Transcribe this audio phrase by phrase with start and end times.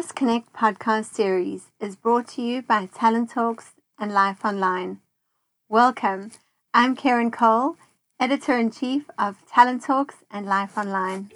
[0.00, 5.00] This Connect podcast series is brought to you by Talent Talks and Life Online.
[5.68, 6.30] Welcome.
[6.72, 7.76] I'm Karen Cole,
[8.18, 11.30] editor in chief of Talent Talks and Life Online.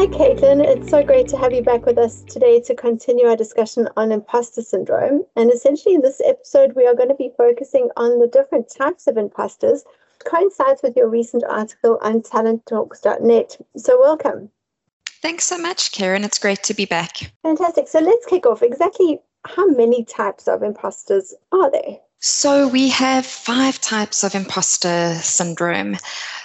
[0.00, 0.64] Hi, Caitlin.
[0.64, 4.12] It's so great to have you back with us today to continue our discussion on
[4.12, 5.26] imposter syndrome.
[5.36, 9.06] And essentially, in this episode, we are going to be focusing on the different types
[9.06, 9.84] of imposters,
[10.24, 13.58] coincides with your recent article on talenttalks.net.
[13.76, 14.48] So, welcome.
[15.20, 16.24] Thanks so much, Karen.
[16.24, 17.30] It's great to be back.
[17.42, 17.86] Fantastic.
[17.86, 18.62] So, let's kick off.
[18.62, 21.98] Exactly how many types of imposters are there?
[22.22, 25.96] So, we have five types of imposter syndrome.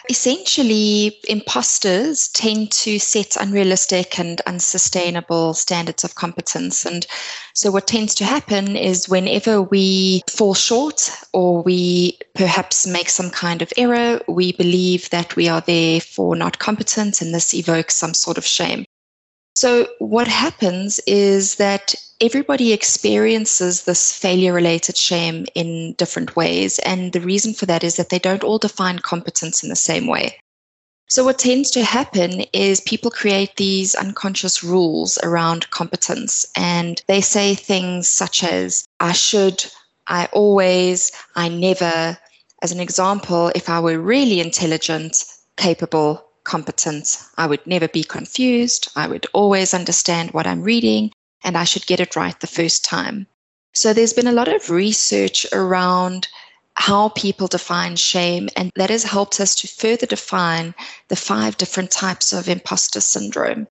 [0.10, 6.86] Essentially, imposters tend to set unrealistic and unsustainable standards of competence.
[6.86, 7.06] And
[7.54, 13.30] so, what tends to happen is whenever we fall short or we perhaps make some
[13.30, 18.14] kind of error, we believe that we are therefore not competent, and this evokes some
[18.14, 18.86] sort of shame.
[19.56, 26.78] So, what happens is that everybody experiences this failure related shame in different ways.
[26.80, 30.08] And the reason for that is that they don't all define competence in the same
[30.08, 30.38] way.
[31.08, 37.22] So, what tends to happen is people create these unconscious rules around competence, and they
[37.22, 39.66] say things such as, I should,
[40.08, 42.18] I always, I never.
[42.62, 45.24] As an example, if I were really intelligent,
[45.56, 47.18] capable, competent.
[47.38, 48.90] I would never be confused.
[48.96, 51.12] I would always understand what I'm reading,
[51.44, 53.28] and I should get it right the first time.
[53.74, 56.30] So there's been a lot of research around
[56.76, 60.74] how people define shame, and that has helped us to further define
[61.10, 63.68] the five different types of imposter syndrome.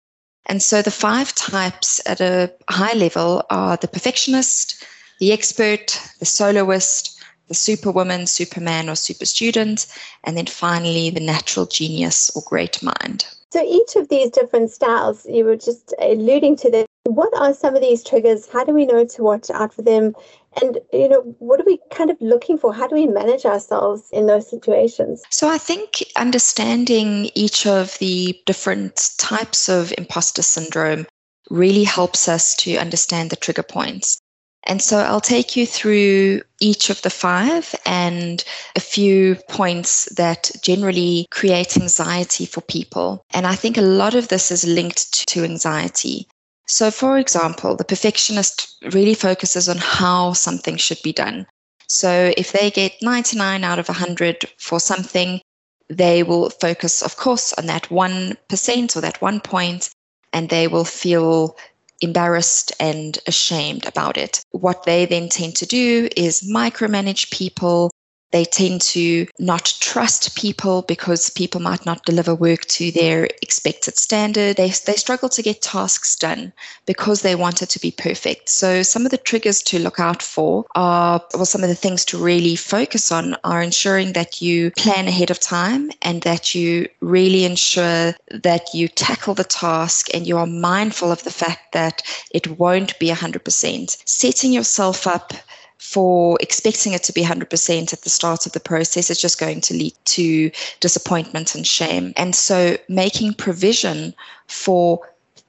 [0.46, 4.84] And so the five types at a high level are the perfectionist,
[5.20, 7.19] the expert, the soloist,
[7.50, 9.88] the superwoman, superman, or super student,
[10.24, 13.26] and then finally the natural genius or great mind.
[13.52, 16.86] So each of these different styles, you were just alluding to them.
[17.06, 18.48] What are some of these triggers?
[18.48, 20.16] How do we know to watch out for them?
[20.62, 22.74] And you know, what are we kind of looking for?
[22.74, 25.24] How do we manage ourselves in those situations?
[25.32, 31.08] So I think understanding each of the different types of imposter syndrome
[31.50, 34.20] really helps us to understand the trigger points.
[34.66, 38.44] And so I'll take you through each of the five and
[38.76, 43.24] a few points that generally create anxiety for people.
[43.32, 46.28] And I think a lot of this is linked to anxiety.
[46.68, 51.48] So, for example, the perfectionist really focuses on how something should be done.
[51.88, 55.42] So, if they get 99 out of 100 for something,
[55.90, 59.90] they will focus, of course, on that 1% or that one point,
[60.32, 61.58] and they will feel
[62.02, 64.44] embarrassed and ashamed about it.
[64.52, 67.92] What they then tend to do is micromanage people,
[68.32, 73.98] they tend to not trust people because people might not deliver work to their expected
[73.98, 74.58] standard.
[74.58, 76.54] They, they struggle to get tasks done
[76.86, 78.50] because they want it to be perfect.
[78.50, 82.06] So, some of the triggers to look out for are, well, some of the things
[82.06, 86.88] to really focus on are ensuring that you plan ahead of time and that you
[87.02, 92.02] really ensure that you tackle the task and you are mindful of the fact that
[92.32, 93.98] it won't be 100%.
[94.06, 95.34] Setting yourself up
[95.80, 99.62] for expecting it to be 100% at the start of the process is just going
[99.62, 100.52] to lead to
[100.82, 102.14] disappointment and shame.
[102.18, 104.14] And so making provision
[104.48, 105.00] for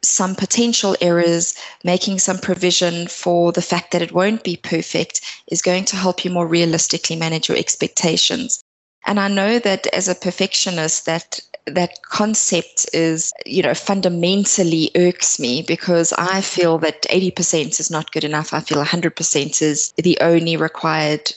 [0.03, 1.55] some potential errors,
[1.85, 6.25] making some provision for the fact that it won't be perfect is going to help
[6.25, 8.63] you more realistically manage your expectations.
[9.07, 15.39] And I know that as a perfectionist, that that concept is, you know, fundamentally irks
[15.39, 18.53] me because I feel that 80% is not good enough.
[18.53, 21.33] I feel 100% is the only required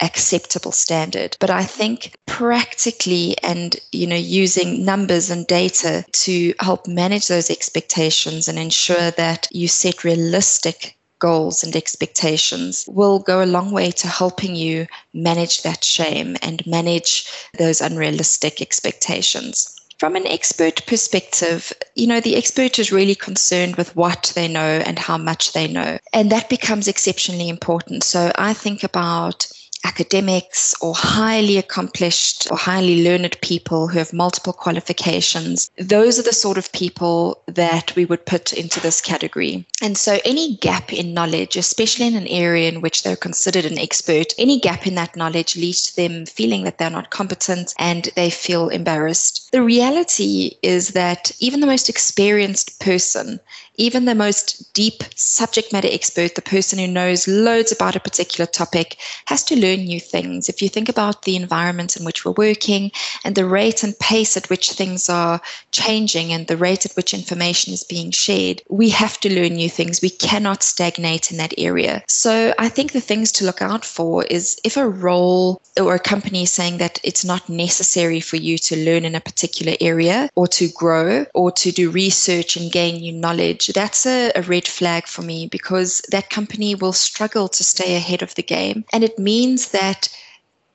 [0.00, 6.86] acceptable standard but i think practically and you know using numbers and data to help
[6.86, 13.46] manage those expectations and ensure that you set realistic goals and expectations will go a
[13.46, 19.74] long way to helping you manage that shame and manage those unrealistic expectations.
[19.98, 24.80] From an expert perspective, you know, the expert is really concerned with what they know
[24.86, 25.98] and how much they know.
[26.12, 28.04] And that becomes exceptionally important.
[28.04, 29.48] So I think about
[29.84, 35.70] academics or highly accomplished or highly learned people who have multiple qualifications.
[35.78, 39.66] Those are the sort of people that we would put into this category.
[39.82, 43.78] And so, any gap in knowledge, especially in an area in which they're considered an
[43.78, 48.10] expert, any gap in that knowledge leads to them feeling that they're not competent and
[48.16, 49.50] they feel embarrassed.
[49.52, 53.40] The reality is that even the most experienced person
[53.78, 58.46] even the most deep subject matter expert, the person who knows loads about a particular
[58.46, 60.48] topic, has to learn new things.
[60.48, 62.90] If you think about the environment in which we're working
[63.24, 65.40] and the rate and pace at which things are
[65.72, 69.70] changing and the rate at which information is being shared, we have to learn new
[69.70, 70.02] things.
[70.02, 72.02] We cannot stagnate in that area.
[72.08, 76.00] So I think the things to look out for is if a role or a
[76.00, 80.28] company is saying that it's not necessary for you to learn in a particular area
[80.34, 84.66] or to grow or to do research and gain new knowledge, that's a, a red
[84.66, 88.84] flag for me because that company will struggle to stay ahead of the game.
[88.92, 90.08] And it means that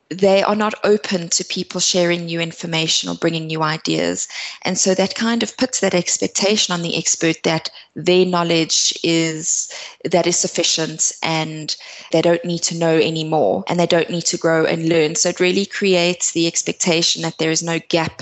[0.09, 4.27] they are not open to people sharing new information or bringing new ideas.
[4.63, 9.71] And so that kind of puts that expectation on the expert that their knowledge is
[10.03, 11.75] that is sufficient and
[12.11, 15.15] they don't need to know anymore and they don't need to grow and learn.
[15.15, 18.21] So it really creates the expectation that there is no gap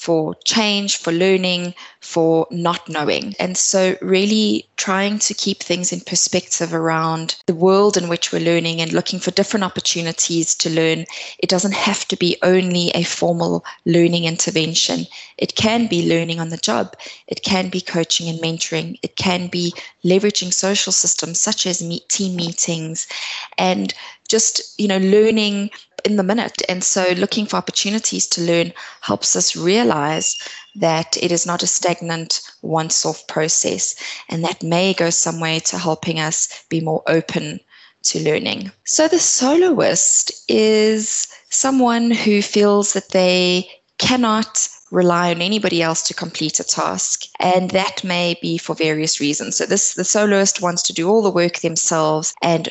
[0.00, 3.34] for change, for learning, for not knowing.
[3.38, 8.40] And so, really trying to keep things in perspective around the world in which we're
[8.40, 11.04] learning and looking for different opportunities to learn.
[11.40, 15.04] It doesn't have to be only a formal learning intervention,
[15.36, 19.48] it can be learning on the job, it can be coaching and mentoring, it can
[19.48, 23.06] be leveraging social systems such as meet, team meetings
[23.58, 23.92] and
[24.30, 25.70] just you know learning
[26.04, 26.62] in the minute.
[26.68, 30.36] And so looking for opportunities to learn helps us realize
[30.76, 33.96] that it is not a stagnant, once off process.
[34.28, 37.60] And that may go some way to helping us be more open
[38.04, 38.72] to learning.
[38.84, 43.68] So the soloist is someone who feels that they
[43.98, 49.20] cannot rely on anybody else to complete a task and that may be for various
[49.20, 52.70] reasons so this the soloist wants to do all the work themselves and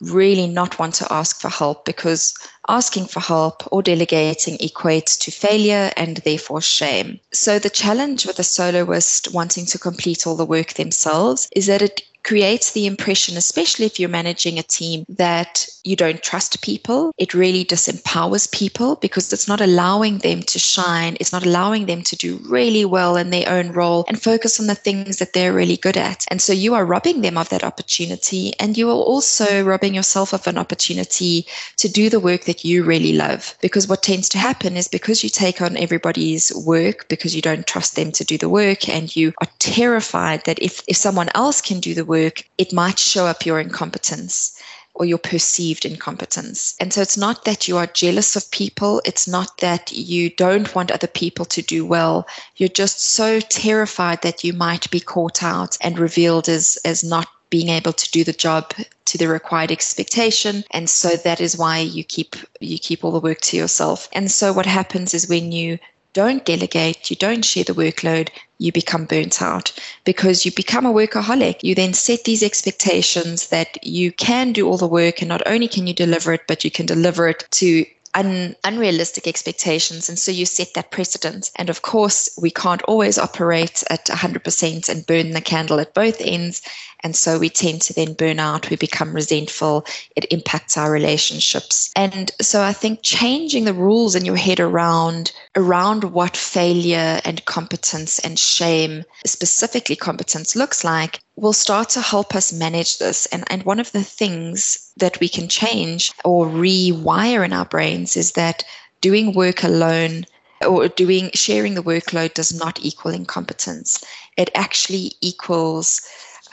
[0.00, 2.34] really not want to ask for help because
[2.68, 7.18] asking for help or delegating equates to failure and therefore shame.
[7.32, 11.82] So, the challenge with a soloist wanting to complete all the work themselves is that
[11.82, 17.12] it creates the impression, especially if you're managing a team, that you don't trust people.
[17.18, 21.16] It really disempowers people because it's not allowing them to shine.
[21.20, 24.66] It's not allowing them to do really well in their own role and focus on
[24.66, 26.24] the things that they're really good at.
[26.28, 28.52] And so you are robbing them of that opportunity.
[28.60, 31.46] And you are also robbing yourself of an opportunity
[31.78, 33.54] to do the work that you really love.
[33.60, 37.66] Because what tends to happen is because you take on everybody's work, because you don't
[37.66, 41.60] trust them to do the work, and you are terrified that if, if someone else
[41.60, 44.59] can do the work, it might show up your incompetence
[45.00, 46.74] or your perceived incompetence.
[46.78, 50.74] And so it's not that you are jealous of people, it's not that you don't
[50.74, 52.28] want other people to do well.
[52.56, 57.28] You're just so terrified that you might be caught out and revealed as as not
[57.48, 58.74] being able to do the job
[59.06, 63.18] to the required expectation and so that is why you keep you keep all the
[63.18, 65.76] work to yourself and so what happens is when you
[66.12, 68.28] don't delegate, you don't share the workload,
[68.58, 69.72] you become burnt out
[70.04, 71.62] because you become a workaholic.
[71.62, 75.68] You then set these expectations that you can do all the work and not only
[75.68, 80.08] can you deliver it, but you can deliver it to un- unrealistic expectations.
[80.08, 81.50] And so you set that precedent.
[81.56, 86.20] And of course, we can't always operate at 100% and burn the candle at both
[86.20, 86.62] ends.
[87.02, 89.86] And so we tend to then burn out, we become resentful,
[90.16, 91.90] it impacts our relationships.
[91.96, 97.44] And so I think changing the rules in your head around around what failure and
[97.46, 103.26] competence and shame, specifically competence, looks like will start to help us manage this.
[103.26, 108.16] And, and one of the things that we can change or rewire in our brains
[108.16, 108.62] is that
[109.00, 110.26] doing work alone
[110.66, 114.04] or doing sharing the workload does not equal incompetence.
[114.36, 116.02] It actually equals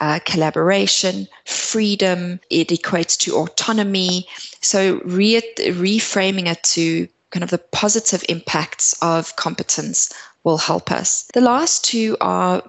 [0.00, 2.40] uh, collaboration, freedom.
[2.48, 4.26] It equates to autonomy.
[4.62, 10.10] So re- reframing it to kind of the positive impacts of competence
[10.44, 11.28] will help us.
[11.34, 12.62] The last two are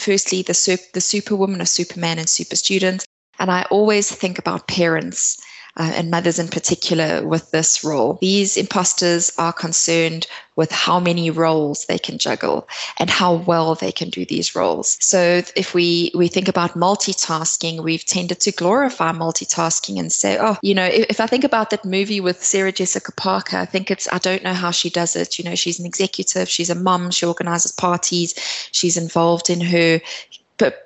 [0.00, 3.04] firstly the, the superwoman or superman and super student.
[3.38, 5.38] And I always think about parents
[5.76, 8.18] uh, and mothers in particular with this role.
[8.20, 12.66] These imposters are concerned with how many roles they can juggle
[12.98, 14.96] and how well they can do these roles.
[15.00, 20.56] So if we we think about multitasking, we've tended to glorify multitasking and say, oh,
[20.62, 23.90] you know, if, if I think about that movie with Sarah Jessica Parker, I think
[23.90, 25.38] it's I don't know how she does it.
[25.38, 28.34] You know, she's an executive, she's a mum, she organizes parties,
[28.72, 30.00] she's involved in her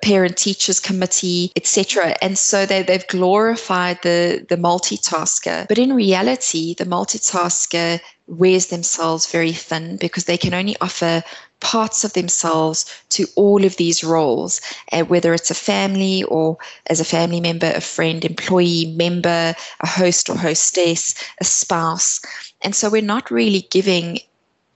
[0.01, 6.73] parent teachers committee etc and so they, they've glorified the the multitasker but in reality
[6.75, 11.23] the multitasker wears themselves very thin because they can only offer
[11.61, 14.59] parts of themselves to all of these roles,
[14.91, 19.87] uh, whether it's a family or as a family member, a friend, employee, member, a
[19.87, 22.19] host or hostess, a spouse.
[22.61, 24.19] And so we're not really giving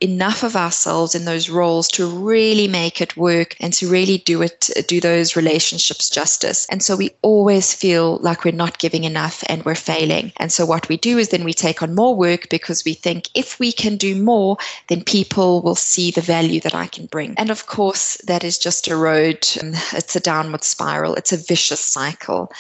[0.02, 4.42] enough of ourselves in those roles to really make it work and to really do
[4.42, 6.68] it do those relationships justice.
[6.70, 10.34] And so we always feel like we're not giving enough and we're failing.
[10.38, 13.30] And so what we do is then we take on more work because we think
[13.36, 17.34] if we can do more then people will see the value that I can bring.
[17.38, 19.48] And of course that is just a road.
[19.94, 21.16] It's a downward spiral.
[21.16, 22.52] It's a vicious cycle.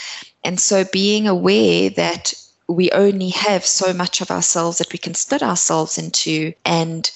[0.44, 2.34] And so being aware that
[2.68, 7.12] we only have so much of ourselves that we can split ourselves into and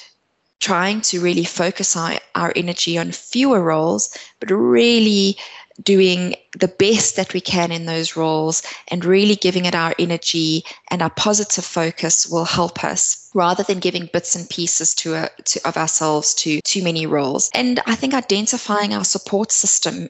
[0.59, 5.37] trying to really focus our, our energy on fewer roles, but really
[5.83, 10.63] doing the best that we can in those roles and really giving it our energy
[10.89, 15.29] and our positive focus will help us rather than giving bits and pieces to, a,
[15.45, 17.49] to of ourselves to too many roles.
[17.53, 20.09] And i think identifying our support system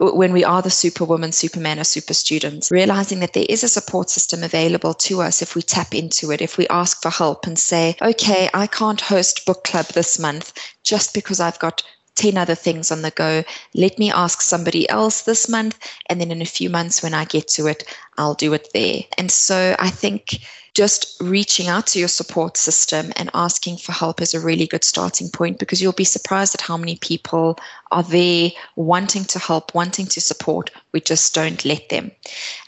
[0.00, 4.08] when we are the superwoman superman or super students realizing that there is a support
[4.10, 7.58] system available to us if we tap into it if we ask for help and
[7.58, 10.52] say okay i can't host book club this month
[10.84, 11.82] just because i've got
[12.18, 13.44] 10 other things on the go.
[13.74, 15.78] Let me ask somebody else this month.
[16.10, 17.84] And then in a few months, when I get to it,
[18.18, 19.02] I'll do it there.
[19.16, 20.40] And so I think
[20.78, 24.84] just reaching out to your support system and asking for help is a really good
[24.84, 27.58] starting point because you'll be surprised at how many people
[27.90, 30.70] are there wanting to help, wanting to support.
[30.92, 32.12] We just don't let them.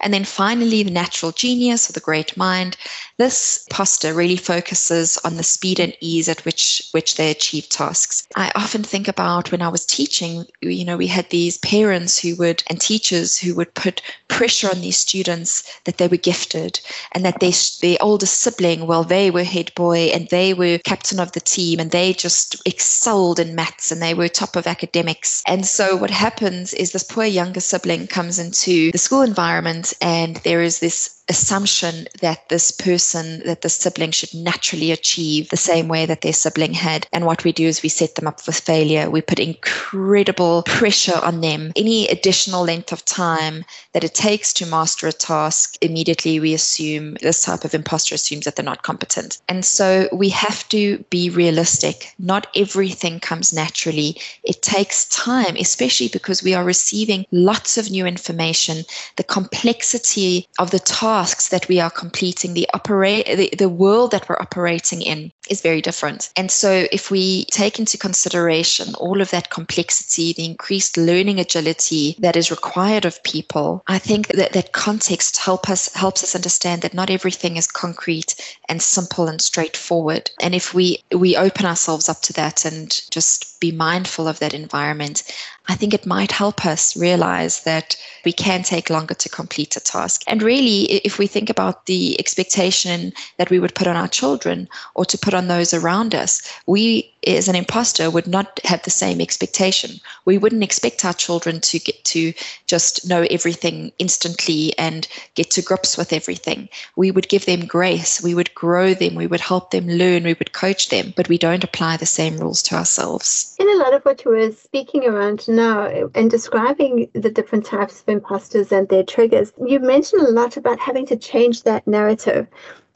[0.01, 2.77] And then finally, the natural genius or the great mind.
[3.19, 8.27] This poster really focuses on the speed and ease at which which they achieve tasks.
[8.35, 12.35] I often think about when I was teaching, you know, we had these parents who
[12.37, 16.81] would and teachers who would put pressure on these students that they were gifted
[17.13, 21.21] and that they their oldest sibling, well, they were head boy and they were captain
[21.21, 25.43] of the team and they just excelled in maths and they were top of academics.
[25.47, 30.37] And so what happens is this poor younger sibling comes into the school environment and
[30.39, 35.87] there is this assumption that this person, that the sibling should naturally achieve the same
[35.89, 37.07] way that their sibling had.
[37.13, 39.09] And what we do is we set them up for failure.
[39.09, 41.73] We put incredible pressure on them.
[41.77, 47.15] Any additional length of time that it takes to master a task, immediately we assume
[47.23, 49.41] this type of imposter assumes that they're not competent.
[49.49, 52.13] And so we have to be realistic.
[52.19, 54.21] Not everything comes naturally.
[54.43, 58.85] It takes time, especially because we are receiving lots of new information.
[59.15, 64.11] The complexity of the task tasks that we are completing, the operate the, the world
[64.11, 66.31] that we're operating in is very different.
[66.35, 72.17] And so if we take into consideration all of that complexity, the increased learning agility
[72.21, 76.83] that is required of people, I think that that context help us helps us understand
[76.83, 78.35] that not everything is concrete
[78.69, 80.31] and simple and straightforward.
[80.41, 84.55] And if we we open ourselves up to that and just be mindful of that
[84.55, 85.23] environment,
[85.69, 89.81] I think it might help us realize that we can take longer to complete a
[89.81, 90.23] task.
[90.27, 94.69] And really, if we think about the expectation that we would put on our children
[94.95, 98.91] or to put on those around us, we as an imposter would not have the
[98.91, 100.01] same expectation.
[100.25, 102.33] We wouldn't expect our children to get to
[102.67, 106.69] just know everything instantly and get to grips with everything.
[106.97, 110.35] We would give them grace, we would grow them, we would help them learn, we
[110.35, 113.57] would coach them, but we don't apply the same rules to ourselves.
[113.59, 118.01] In a lot of what you were speaking around now and describing the different types
[118.01, 122.47] of imposters and their triggers, you mentioned a lot about having to change that narrative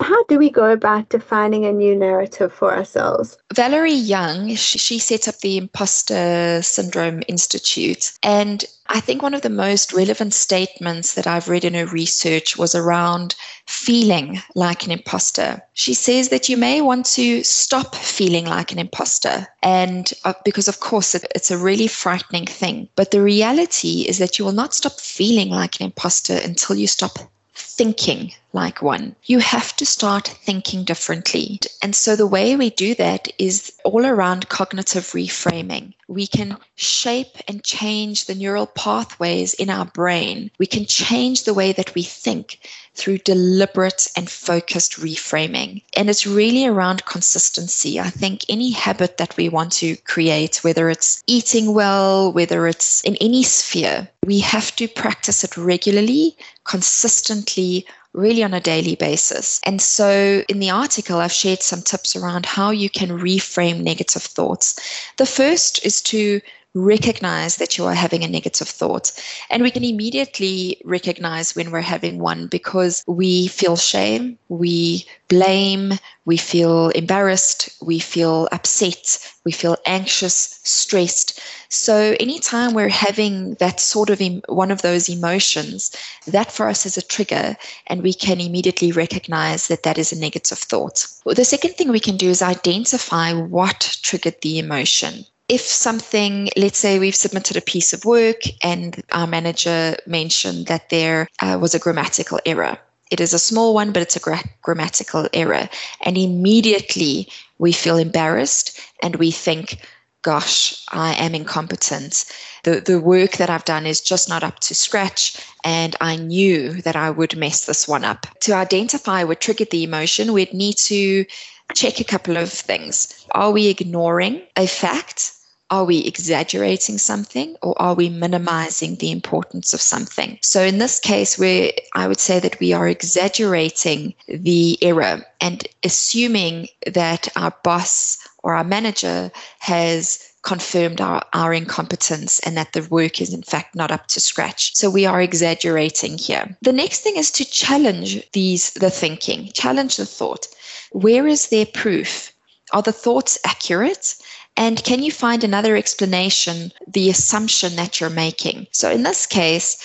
[0.01, 3.39] how do we go about defining a new narrative for ourselves?
[3.55, 8.13] Valerie Young, she, set up the Imposter Syndrome Institute.
[8.23, 12.57] And I think one of the most relevant statements that I've read in her research
[12.57, 13.35] was around
[13.67, 15.63] feeling like an imposter.
[15.73, 19.47] She says that you may want to stop feeling like an imposter.
[19.63, 22.89] And uh, because, of course, it, it's a really frightening thing.
[22.97, 26.87] But the reality is that you will not stop feeling like an imposter until you
[26.87, 27.19] stop
[27.55, 29.17] thinking like one.
[29.25, 31.61] You have to start thinking differently.
[31.83, 35.93] And so the way we do that is all around cognitive reframing.
[36.07, 40.51] We can shape and change the neural pathways in our brain.
[40.59, 42.61] We can change the way that we think
[42.95, 45.83] through deliberate and focused reframing.
[45.97, 47.99] And it's really around consistency.
[47.99, 53.01] I think any habit that we want to create, whether it's eating well, whether it's
[53.03, 59.61] in any sphere, we have to practice it regularly, consistently, really on a daily basis.
[59.65, 64.23] And so in the article, I've shared some tips around how you can reframe negative
[64.23, 64.79] thoughts.
[65.19, 66.41] The first is to
[66.75, 69.13] recognize that you are having a negative thought.
[69.49, 75.93] And we can immediately recognize when we're having one because we feel shame, we blame,
[76.25, 81.41] we feel embarrassed, we feel upset, we feel anxious, stressed.
[81.69, 85.95] So anytime we're having that sort of em- one of those emotions,
[86.27, 90.19] that for us is a trigger and we can immediately recognize that that is a
[90.19, 91.07] negative thought.
[91.25, 96.49] Well, the second thing we can do is identify what triggered the emotion if something,
[96.57, 101.59] let's say we've submitted a piece of work and our manager mentioned that there uh,
[101.61, 102.79] was a grammatical error.
[103.11, 105.69] It is a small one, but it's a gra- grammatical error.
[106.01, 109.87] And immediately we feel embarrassed and we think,
[110.23, 112.25] gosh, I am incompetent.
[112.65, 115.39] The, the work that I've done is just not up to scratch.
[115.63, 118.27] And I knew that I would mess this one up.
[118.41, 121.27] To identify what triggered the emotion, we'd need to
[121.75, 123.27] check a couple of things.
[123.33, 125.34] Are we ignoring a fact?
[125.75, 130.39] Are we exaggerating something or are we minimizing the importance of something?
[130.41, 135.67] So in this case, where I would say that we are exaggerating the error and
[135.83, 142.87] assuming that our boss or our manager has confirmed our, our incompetence and that the
[142.89, 144.77] work is in fact not up to scratch.
[144.77, 146.57] So we are exaggerating here.
[146.63, 150.47] The next thing is to challenge these the thinking, challenge the thought.
[150.93, 152.31] Where is their proof?
[152.73, 154.15] Are the thoughts accurate?
[154.57, 158.69] And can you find another explanation, the assumption that you're making?
[158.71, 159.83] So in this case,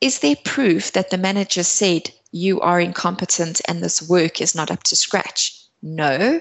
[0.00, 4.70] is there proof that the manager said you are incompetent and this work is not
[4.70, 5.58] up to scratch?
[5.82, 6.40] No.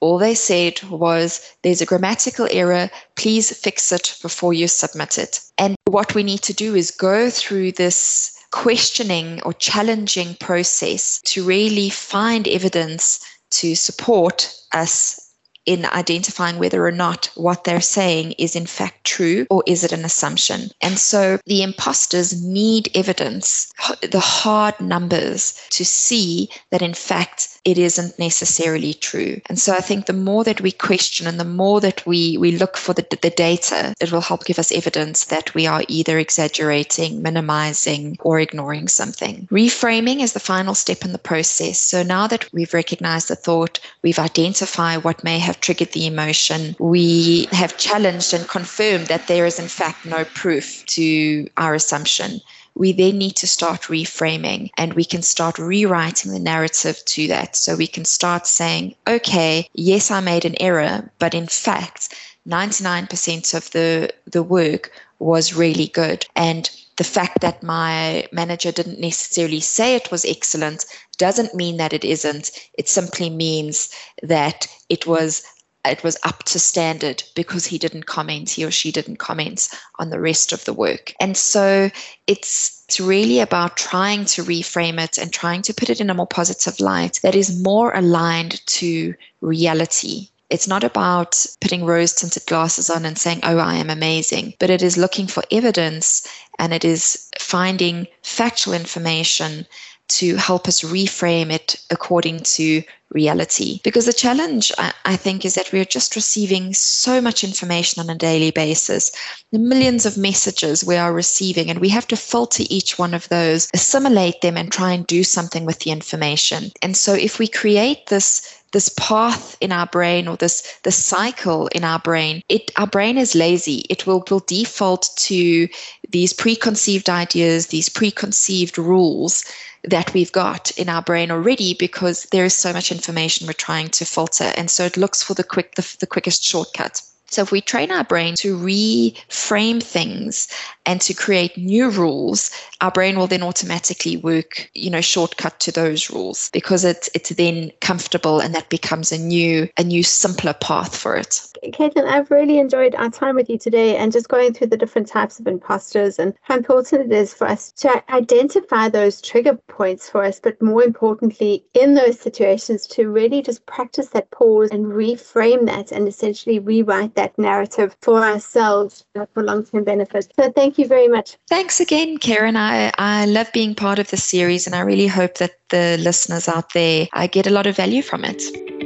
[0.00, 5.40] All they said was there's a grammatical error, please fix it before you submit it.
[5.58, 11.44] And what we need to do is go through this questioning or challenging process to
[11.44, 13.20] really find evidence
[13.50, 15.27] to support us
[15.68, 19.92] in identifying whether or not what they're saying is in fact true or is it
[19.92, 20.70] an assumption.
[20.80, 23.70] And so the imposters need evidence,
[24.00, 29.40] the hard numbers, to see that in fact it isn't necessarily true.
[29.46, 32.52] And so I think the more that we question and the more that we, we
[32.52, 36.18] look for the, the data, it will help give us evidence that we are either
[36.18, 39.46] exaggerating, minimizing, or ignoring something.
[39.50, 41.80] Reframing is the final step in the process.
[41.80, 46.76] So now that we've recognized the thought, we've identified what may have triggered the emotion,
[46.78, 52.40] we have challenged and confirmed that there is, in fact, no proof to our assumption.
[52.78, 57.56] We then need to start reframing and we can start rewriting the narrative to that.
[57.56, 62.14] So we can start saying, okay, yes, I made an error, but in fact,
[62.48, 66.24] 99% of the, the work was really good.
[66.36, 70.84] And the fact that my manager didn't necessarily say it was excellent
[71.16, 72.50] doesn't mean that it isn't.
[72.74, 73.90] It simply means
[74.22, 75.42] that it was
[75.84, 80.10] it was up to standard because he didn't comment, he or she didn't comment on
[80.10, 81.14] the rest of the work.
[81.20, 81.90] And so
[82.26, 86.14] it's, it's really about trying to reframe it and trying to put it in a
[86.14, 90.28] more positive light that is more aligned to reality.
[90.50, 94.70] It's not about putting rose tinted glasses on and saying, oh, I am amazing, but
[94.70, 96.26] it is looking for evidence
[96.58, 99.66] and it is finding factual information
[100.08, 103.80] to help us reframe it according to reality.
[103.82, 108.14] Because the challenge, I, think, is that we're just receiving so much information on a
[108.14, 109.12] daily basis,
[109.50, 113.28] the millions of messages we are receiving, and we have to filter each one of
[113.28, 116.70] those, assimilate them, and try and do something with the information.
[116.82, 121.68] And so, if we create this this path in our brain or this this cycle
[121.68, 125.66] in our brain it our brain is lazy it will will default to
[126.10, 129.42] these preconceived ideas these preconceived rules
[129.90, 133.88] that we've got in our brain already because there is so much information we're trying
[133.88, 137.52] to filter and so it looks for the quick the, the quickest shortcut so if
[137.52, 140.48] we train our brain to reframe things
[140.86, 145.72] and to create new rules, our brain will then automatically work, you know, shortcut to
[145.72, 150.54] those rules because it's it's then comfortable and that becomes a new a new simpler
[150.54, 151.46] path for it.
[151.66, 155.08] Caitlin, I've really enjoyed our time with you today and just going through the different
[155.08, 160.08] types of imposters and how important it is for us to identify those trigger points
[160.08, 164.86] for us, but more importantly, in those situations, to really just practice that pause and
[164.86, 170.32] reframe that and essentially rewrite that narrative for ourselves for long term benefit.
[170.36, 171.36] So thank you very much.
[171.48, 172.56] Thanks again, Karen.
[172.56, 176.48] I, I love being part of the series and I really hope that the listeners
[176.48, 178.77] out there I get a lot of value from it.